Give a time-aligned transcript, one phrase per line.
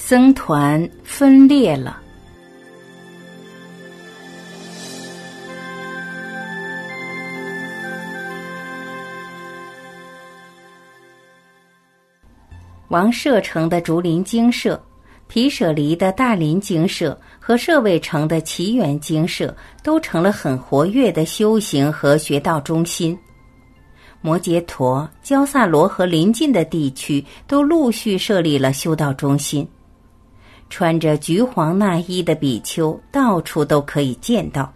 [0.00, 2.00] 僧团分裂了。
[12.88, 14.82] 王舍城的竹林精舍、
[15.26, 23.18] 皮舍离的大林精舍和舍卫城的奇缘精舍，都成了很活跃的修行和学道中心。
[24.22, 29.68] 摩羯陀、焦萨罗和邻近的地区都陆续设立了修道中心。
[30.70, 34.72] 穿着橘黄衲衣的比丘到处都可以见到。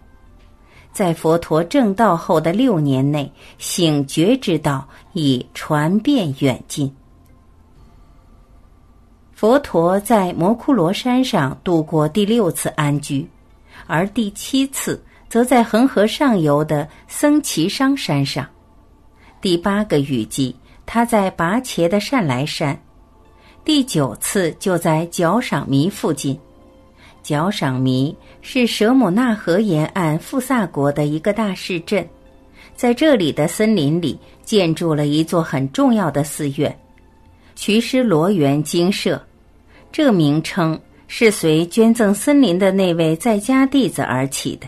[0.91, 6.95] 在佛陀正道后的六年内，醒觉之道已传遍远近。
[9.33, 13.27] 佛陀在摩库罗山上度过第六次安居，
[13.87, 18.47] 而第七次则在恒河上游的僧奇商山上。
[19.41, 20.55] 第八个雨季，
[20.85, 22.75] 他在拔茄的善来山；
[23.65, 26.37] 第九次就在角赏弥附近。
[27.21, 32.05] 角赏弥是舍姆纳河沿岸富萨国的一个大市镇，
[32.75, 36.77] 在这里的森林里建筑了一座很重要的寺院——
[37.55, 39.21] 瞿师罗园精舍。
[39.93, 44.67] 这名称是随捐赠森林的那位在家弟子而起的。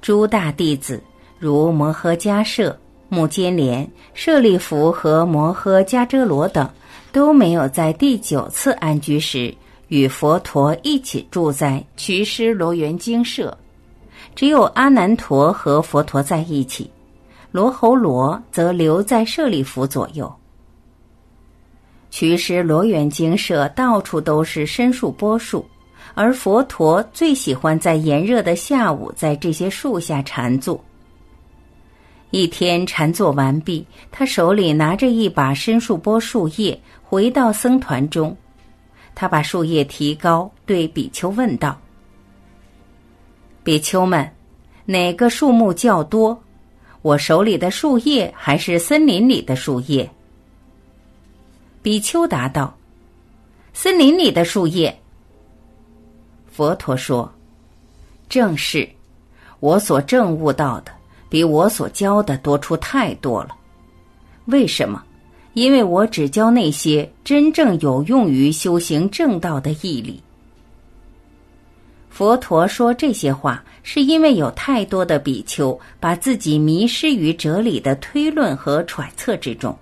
[0.00, 1.02] 诸大弟子
[1.36, 6.70] 如摩诃迦摄、目犍连、舍利弗和摩诃迦遮罗等，
[7.18, 9.52] 都没有在第九次安居时
[9.88, 13.58] 与佛陀一起住在瞿师罗园精舍。
[14.36, 16.88] 只有阿难陀和佛陀在一起，
[17.50, 20.32] 罗侯罗则留在舍利弗左右。
[22.08, 25.66] 瞿师罗园精舍到处都是参树波树，
[26.14, 30.80] 而佛陀最喜欢在炎热的下午在这些树下禅坐。
[32.30, 38.36] 一天禅坐完毕，他手里拿着一把参树波树叶，回到僧团中。
[39.14, 41.80] 他把树叶提高，对比丘问道
[43.64, 44.30] ：“比丘们，
[44.84, 46.40] 哪个树木较多？
[47.00, 50.08] 我手里的树叶，还是森林里的树叶？”
[51.80, 52.76] 比丘答道
[53.72, 54.96] ：“森林里的树叶。”
[56.52, 57.32] 佛陀说
[58.28, 58.88] ：“正是，
[59.60, 60.92] 我所证悟到的，
[61.28, 63.50] 比我所教的多出太多了。
[64.46, 65.02] 为什么？
[65.54, 70.22] 因为我只教那些真正有用于修行正道的义理。”
[72.10, 79.76] 佛陀说这些话，是因为有太多的比丘把自己迷失于哲理的推论和揣测之中。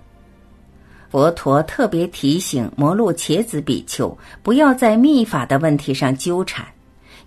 [1.09, 6.65] 佛陀特别提醒摩路茄子比丘不要在密法的问题上纠缠，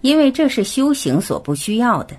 [0.02, 2.14] 因为这是修行所不需要的。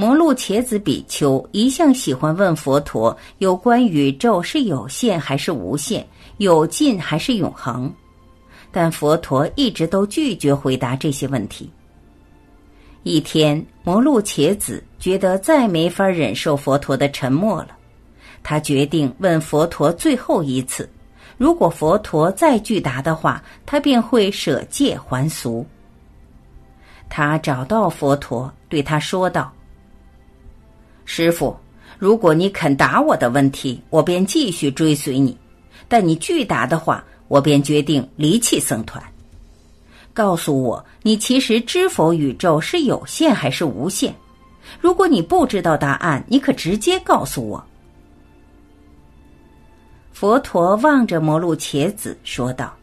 [0.00, 7.92] 摩路茄子比丘一向喜欢问佛陀有关宇宙是有限还是无限、有尽还是永恒，
[8.70, 11.68] 但佛陀一直都拒绝回答这些问题。
[13.02, 17.70] 一天，摩路茄子觉得再没法忍受佛陀的沉默了。
[18.44, 20.88] 他决定问佛陀最后一次，
[21.36, 25.66] 如果佛陀再拒答的话，他便会舍戒还俗。
[27.08, 29.52] 他找到佛陀，对他说道
[31.10, 31.56] ：“师傅，
[31.98, 35.32] 如果你肯答我的问题，我便继续追随你；
[35.88, 39.02] 但你拒答的话，我便决定离弃僧团。
[40.12, 44.14] 告诉我，你其实知否宇宙是有限还是无限？
[44.82, 47.64] 如果你不知道答案，你可直接告诉我。”
[50.12, 52.76] 佛陀望着摩路茄子说道：“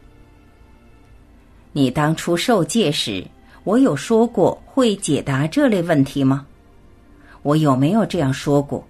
[1.70, 3.24] 你当初受戒时，
[3.62, 6.44] 我有说过会解答这类问题吗？
[7.46, 8.84] 我有没有这样说过？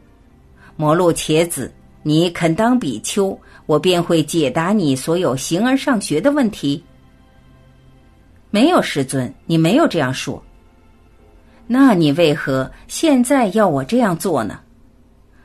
[0.76, 1.70] 摩路茄子，
[2.02, 6.82] 你肯当比丘，我便会解答你所有形而上学的问题。
[8.50, 10.42] 没有，师尊，你没有这样说。
[11.66, 14.58] 那你为何现在要我这样做呢？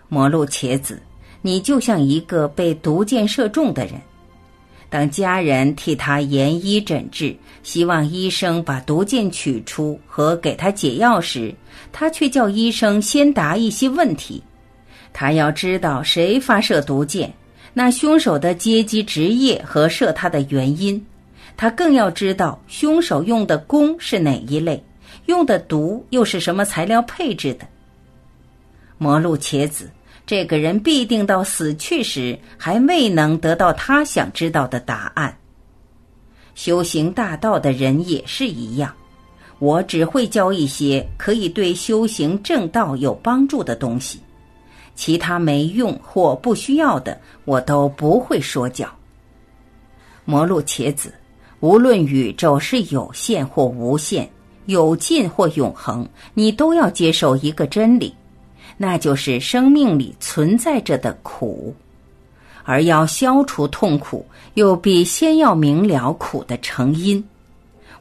[0.07, 1.01] 摩路茄子。”
[1.43, 3.95] 你就像一个被毒箭射中的人，
[4.91, 7.33] 当家人替他研医诊治，
[7.63, 11.55] 希望医生把毒箭取出和给他解药时，
[11.93, 14.43] 他却叫医生先答一些问题。
[15.13, 17.33] 他要知道谁发射毒箭，
[17.73, 21.01] 那凶手的阶级、职业和射他的原因。
[21.55, 24.83] 他更要知道凶手用的弓是哪一类，
[25.27, 27.65] 用的毒又是什么材料配置的。
[28.97, 29.89] 魔路茄子。
[30.25, 35.37] 这个人必定到死去时还未能得到他想知道的答案。
[36.55, 38.93] 修行大道的人也是一样，
[39.59, 44.19] 我只会教一些可以对修行正道有帮助的东西，
[44.95, 48.87] 其他没用或不需要的我都不会说教。
[50.23, 51.13] 摩路茄子，
[51.61, 54.29] 无论宇宙是有限或无限，
[54.65, 58.13] 有尽或永恒，你都要接受一个真理，
[58.81, 61.75] 那就是生命里存在着的苦。
[62.63, 64.25] 而要消除痛苦，
[64.55, 67.23] 又必先要明了苦的成因。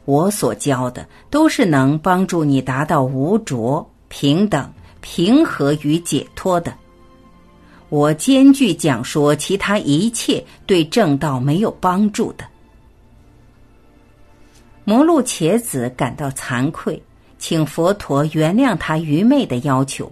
[0.06, 4.72] 我所教的都是能帮助你达到无着、平等、
[5.02, 6.72] 平和与解脱的。
[7.90, 12.44] 我兼具讲说其他一切对正道没有帮助的。
[14.84, 17.02] 摩鹿茄子感到惭愧，
[17.38, 20.10] 请佛陀原谅他愚昧的要求。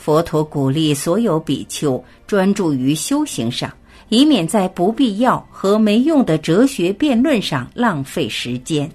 [0.00, 3.70] 佛陀鼓励所有比丘专注于修行上，
[4.08, 8.90] 以免在不必要和没用的哲学辩论上浪费时间。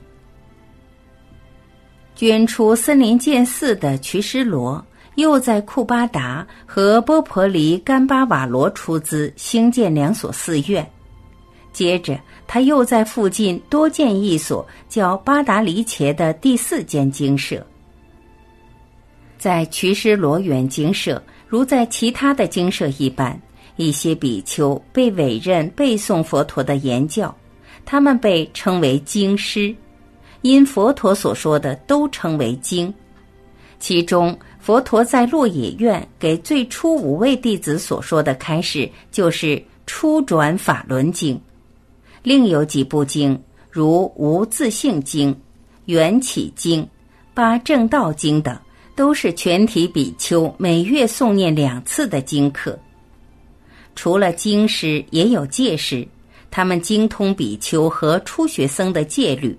[2.16, 10.84] 捐出森林建寺的瞿师罗，又在库巴达和波婆离甘巴瓦罗出资兴建两所寺院。
[11.72, 17.64] 接着，他又在附近多建一所叫巴达离茄的第四间精舍。
[19.46, 23.40] 在瞿师罗园精舍，如在其他的精舍一般，
[23.76, 27.32] 一些比丘被委任背诵佛陀的言教，
[27.86, 29.72] 他们被称为经师，
[30.42, 32.92] 因佛陀所说的都称为经。
[33.78, 41.40] 其中，佛陀在落野院给最初五位弟子所说的开示，就是初转法轮经。
[42.24, 43.40] 另有几部经，
[43.70, 45.32] 如《无自性经》
[45.86, 46.82] 《缘起经》
[47.36, 48.58] 《八正道经》等，
[48.96, 52.78] 都是全体比丘每月诵念两次的经课。
[53.96, 56.08] 除了经师，也有戒师，
[56.50, 59.58] 他们精通比丘和初学僧的戒律。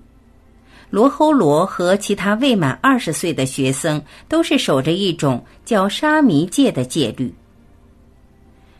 [0.91, 7.33] 罗睺罗和其他未满二十岁的学生，都是守着一种叫沙弥戒的戒律。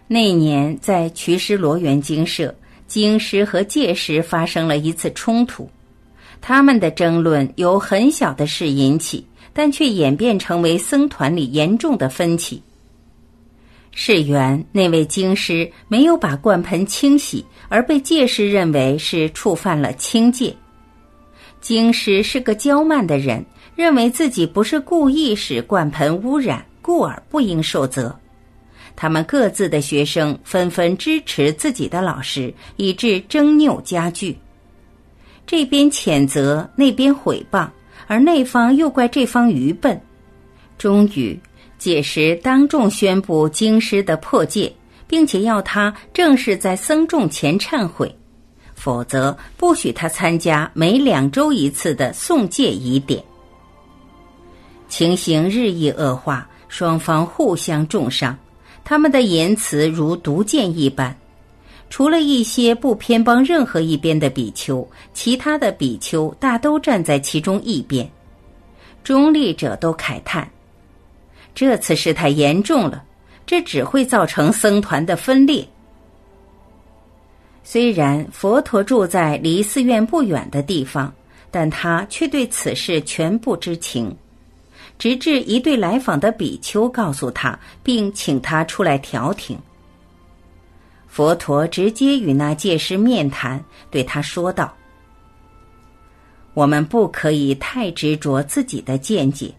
[0.09, 2.55] 那年在瞿师罗园精舍。
[2.89, 5.69] 经师和戒师发生了一次冲突，
[6.41, 9.27] 他们的争论由很小的事引起，
[9.57, 12.63] 但却演变成为僧团里严重的分歧。
[13.91, 20.55] 事缘那位经师没有把罐盆清洗，而被戒师认为是触犯了清戒。
[21.63, 23.43] 经师是个骄慢的人，
[23.75, 28.15] 认为自己不是故意使罐盆污染，故而不应受责。
[28.95, 34.37] 他们各自的学生纷纷支持自己的老师，以致争拗加剧。
[35.47, 37.67] 这边谴责，那边毁谤，
[38.07, 40.01] 而那方又怪这方愚笨。
[40.79, 41.39] 终于，
[41.79, 44.73] 解时当众宣布京师的破戒，
[45.07, 48.15] 并且要他正式在僧众前忏悔，
[48.75, 53.23] 否则不许他参加每两周一次的诵戒仪典。
[54.89, 58.37] 情形日益恶化，双方互相重伤。
[58.85, 61.17] 他们的言辞如毒箭一般，
[61.89, 68.09] 除了一些不偏帮任何一边的比丘，其他的比丘大都站在其中一边。
[69.05, 70.49] 中立者都慨叹：
[71.55, 73.05] 这次事态严重了，
[73.47, 75.67] 这只会造成僧团的分裂。
[77.63, 81.13] 虽然佛陀住在离寺院不远的地方，
[81.51, 84.15] 但他却对此事全不知情。
[84.99, 89.59] 直至一对来访的比丘告诉他，并请他出来调停。
[91.17, 94.71] 佛陀直接与那戒师面谈，对他说道
[96.53, 99.51] ：“我们不可以太执着自己的见解，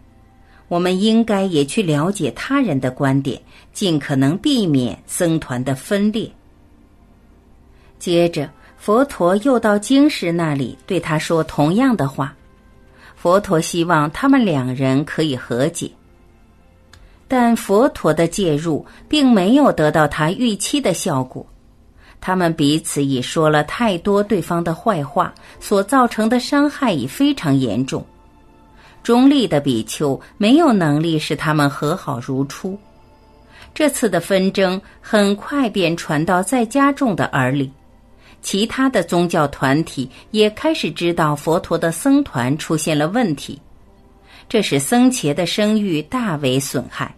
[0.67, 3.41] 我们应该也去了解他人的观点，
[3.73, 6.31] 尽可能避免僧团的分裂。”
[7.97, 12.35] 接着，佛陀又到经师那里对他说同样的话。
[13.15, 15.89] 佛陀希望他们两人可以和解，
[17.27, 21.45] 但佛陀的介入并没有得到他预期的效果。
[22.19, 28.05] 他们彼此已说了太多对方的坏话，所造成的伤害已非常严重。
[29.03, 32.77] 中立的比丘没有能力使他们和好如初。
[33.73, 37.71] 这次的纷争很快便传到在家众的耳里。
[38.41, 43.59] 其他的宗教团体也开始知道佛陀的僧团出现了问题，
[44.47, 47.13] 这使僧伽的声誉大为损害。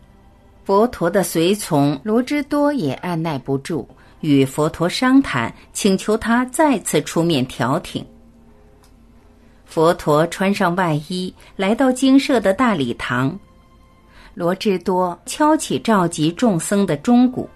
[0.69, 3.88] 佛陀的随从罗之多也按耐不住，
[4.19, 8.05] 与佛陀商谈，请求他再次出面调停。
[9.65, 13.35] 佛陀穿上外衣，来到精舍的大礼堂，
[14.35, 17.49] 罗之多敲起召集众僧的钟鼓。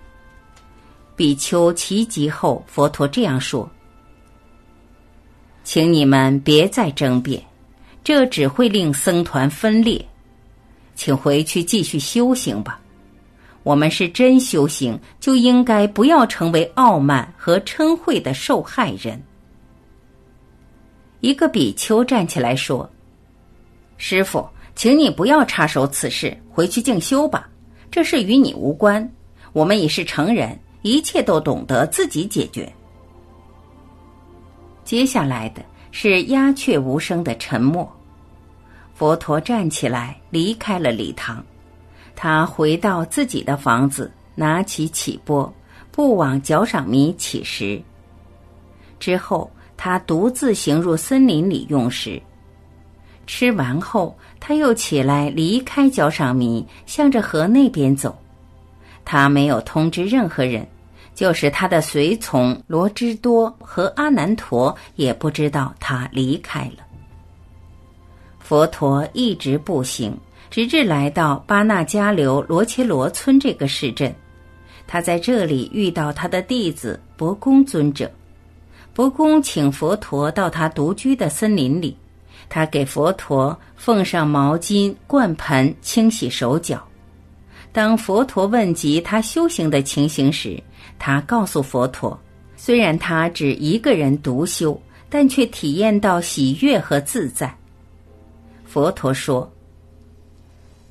[1.15, 3.70] 比丘齐集后，佛陀这样说
[5.63, 7.39] ：“请你们别再争辩，
[8.03, 10.03] 这只会令僧团分裂。
[10.96, 12.79] 请回去继续修行吧。
[13.63, 19.22] 我们是真修行，就应该不要成为傲慢和嗔恚的受害人。”
[21.22, 22.89] 一个比丘站起来说
[23.98, 27.50] ：“师傅，请你不要插手此事，回去静修吧。
[27.89, 29.10] 这事与你无关。
[29.53, 32.70] 我们已是成人，一切都懂得自己解决。”
[34.84, 37.89] 接下来的是鸦雀无声的沉默。
[38.93, 41.43] 佛陀站起来，离开了礼堂。
[42.15, 45.51] 他回到自己的房子，拿起起钵，
[45.91, 47.82] 不往脚上米起食。
[49.00, 52.22] 之后，他独自行入森林里用食。
[53.25, 58.17] 吃完后，他又起来离开脚上米，向着河那边走。
[59.03, 60.65] 他没有通知任何人，
[61.13, 66.84] 就是他的随从罗芝多和阿难陀也不知道他离开了。
[68.39, 70.17] 佛陀一直步行。
[70.53, 74.13] 直至来到巴纳加流罗切罗村这个市镇，
[74.86, 78.07] 他在这里遇到他的弟子伯公尊者。
[78.93, 81.98] 伯公请佛陀到他独居的森林里，
[82.50, 86.88] 他给佛陀奉上毛巾、罐盆，清洗手脚。
[87.72, 90.62] 当佛陀问及他修行的情形时，
[91.00, 92.15] 他告诉佛陀，
[92.55, 94.79] 虽然他只一个人独修，
[95.10, 97.51] 但却体验到喜悦和自在。
[98.65, 99.51] 佛陀说。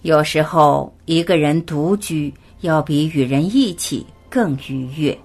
[0.02, 2.32] 有时候，一个人独居
[2.62, 5.16] 要比与人一起更愉悦。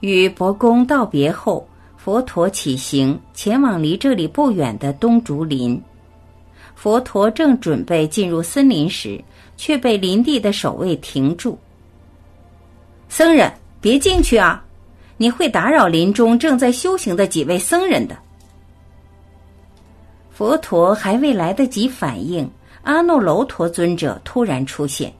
[0.00, 1.68] 与伯公道别后，
[1.98, 5.80] 佛陀起行前往离这里不远的东竹林。
[6.74, 9.22] 佛陀正准备进入森林时，
[9.56, 11.58] 却被林地的守卫停住。
[13.10, 14.64] 僧人，别进去啊！
[15.18, 18.16] 你会打扰林中正在修行的几位僧人的。
[20.30, 22.50] 佛陀还未来得及反应。
[22.84, 25.12] 阿耨楼陀尊者突然出现，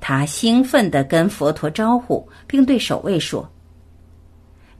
[0.00, 3.48] 他兴奋地跟佛陀招呼，并对守卫说：“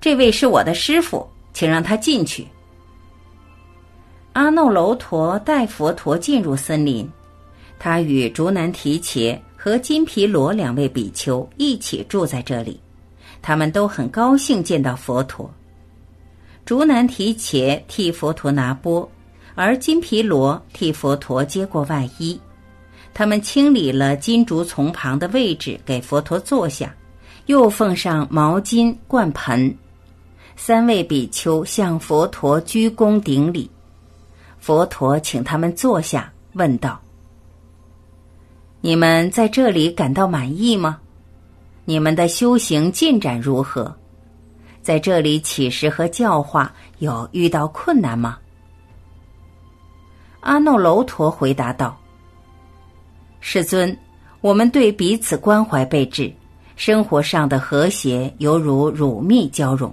[0.00, 2.46] 这位是我的师傅，请让他进去。”
[4.32, 7.06] 阿耨楼陀带佛陀进入森林，
[7.78, 12.80] 他与竹南提伽和金毗罗两位比丘一起住在这里，
[13.42, 15.50] 他们都很高兴见到佛陀。
[16.64, 19.06] 竹南提伽替佛陀拿钵。
[19.56, 22.38] 而金毗罗替佛陀接过外衣，
[23.14, 26.94] 他们清理了金竹丛旁的位置，给佛陀坐下，
[27.46, 29.74] 又奉上毛巾、灌盆。
[30.56, 33.70] 三位比丘向佛陀鞠躬顶礼，
[34.58, 37.00] 佛陀请他们坐下，问道
[38.82, 40.98] ：“你们在这里感到满意吗？
[41.86, 43.94] 你们的修行进展如何？
[44.82, 48.38] 在这里起食和教化有遇到困难吗？”
[50.46, 51.98] 阿耨楼陀回答道
[53.40, 53.94] ：“世尊，
[54.40, 56.32] 我们对彼此关怀备至，
[56.76, 59.92] 生活上的和谐犹如乳蜜交融。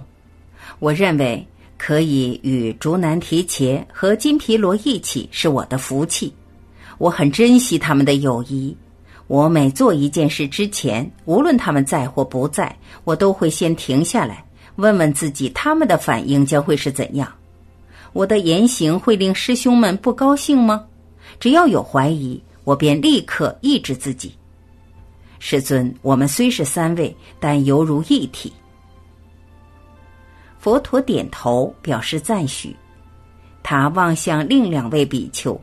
[0.78, 1.44] 我认为
[1.76, 6.32] 可以与竹南提茄和金皮罗一起是我的福气。
[6.98, 8.76] 我很珍惜他们的友谊。
[9.26, 14.44] 我每做一件事之前，无论他们在或不在，我都会先停下来，
[14.76, 17.28] 问问自己他们的反应将会是怎样。”
[18.14, 20.86] 我的言行会令师兄们不高兴吗？
[21.40, 24.32] 只要有怀疑，我便立刻抑制自己。
[25.40, 28.52] 师尊，我们虽是三位，但犹如一体。
[30.60, 32.74] 佛陀点头表示赞许，
[33.64, 35.60] 他望向另两位比丘。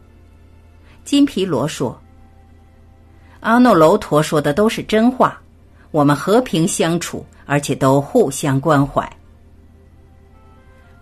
[1.06, 2.00] 金毗罗说
[3.40, 5.42] ：“阿耨楼陀说的都是真话，
[5.92, 9.10] 我们和平相处，而且都互相关怀。”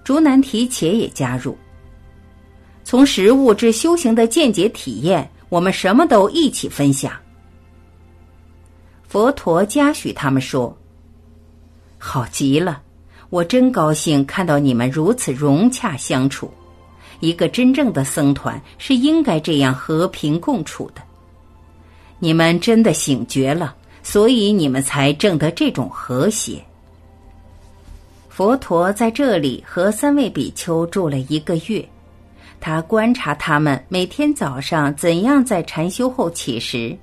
[0.10, 1.56] 竹南提且也加入。
[2.84, 7.13] 从食物至修行的见解体验，我们什么都一起分享。
[9.08, 10.75] 佛陀嘉许他们说
[12.00, 12.82] ：“好极了，
[13.30, 16.51] 我真高兴看到你们如此融洽相处。
[17.20, 21.04] 一个真正的僧团是应该这样和平共处的。
[22.18, 26.66] 你们真的醒觉了，所以你们才证得这种和谐。”
[28.39, 31.86] 佛陀在这里和三位比丘住了一个月，
[32.62, 36.98] 他观察他们每天早上怎样在禅修后起食，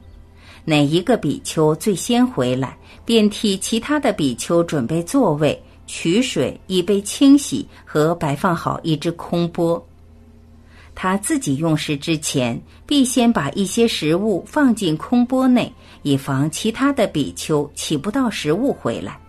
[0.65, 2.75] 哪一个比丘最先回来，
[3.05, 9.87] 便替其他的比丘准备座位、取水以备清洗和摆放好一只空钵。
[10.95, 19.21] 他自己用食之前，必先把一些食物放进空钵内，以防其他的比丘起不到食物回来。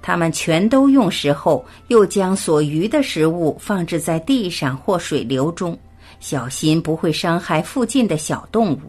[0.00, 5.78] 他们全都用食后，又将所余的食物放置在地上或水流中，
[6.20, 8.80] 小心不会伤害附近的小动物。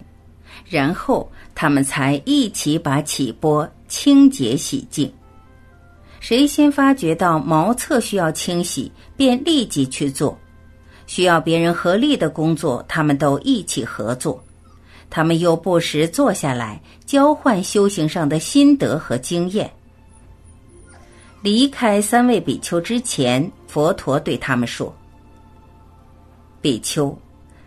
[0.68, 5.12] 然后他们才一起把起钵清洁洗净。
[6.20, 10.38] 谁先发觉到茅厕需要清洗，便立即去做；
[11.08, 14.42] 需要别人合力的工作，他们都一起合作。
[15.10, 19.72] 他们又不时坐下来交换修行上的心得和经验。
[21.42, 24.94] 离开三位比丘之前，佛陀对他们说
[26.62, 27.18] ：“比丘，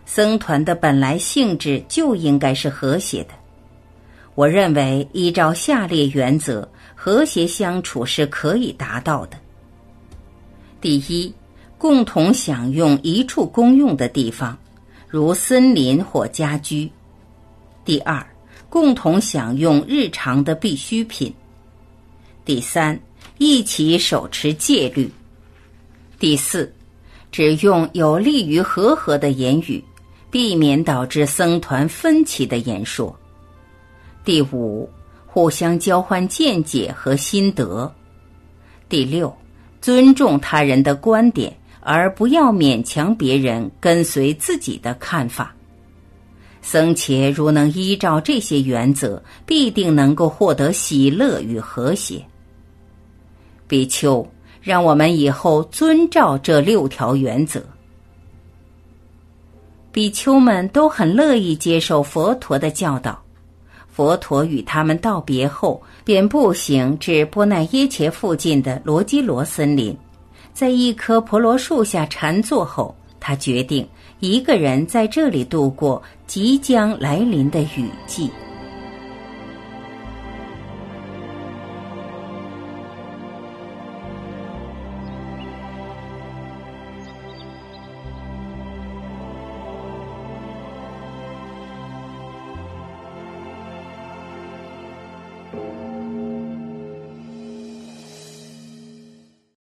[0.05, 3.29] 僧团的本来性质就应该是和谐的。
[4.35, 9.37] 我认为，依照下列原则，和谐相处是可以达到的。
[10.79, 11.33] 第一，
[11.79, 14.55] 共同享用一处公用的地方，
[15.07, 16.91] 如森林或家居。”
[17.83, 18.23] 第二，
[18.69, 21.33] 共同享用日常的必需品。
[22.45, 22.99] 第三，
[23.45, 25.11] 一起手持戒律。
[26.17, 26.73] 第四，
[27.29, 29.83] 只用有利于和合的言语，
[30.31, 33.13] 避免导致僧团分歧的言说。
[34.23, 34.89] 第五，
[35.27, 37.93] 互相交换见解和心得。
[38.87, 39.35] 第六，
[39.81, 45.53] 尊重他人的观点，而不要勉强别人跟随自己的看法。
[46.61, 52.25] 僧伽如能依照这些原则，必定能够获得喜乐与和谐。
[53.73, 54.23] 比丘，
[54.61, 57.59] 让我们以后遵照这六条原则。
[59.91, 63.19] 比丘们都很乐意接受佛陀的教导。
[63.87, 69.97] 佛陀与他们道别后，便步行至波奈耶切附近的罗基罗森林，
[70.53, 73.87] 在一棵婆罗树下禅坐后，他决定。
[74.19, 78.29] 一个人在这里度过即将来临的雨季。